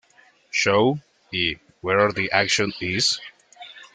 Show" 0.49 0.99
y 1.31 1.57
"Where 1.81 2.11
the 2.11 2.31
Action 2.31 2.73
Is". 2.81 3.19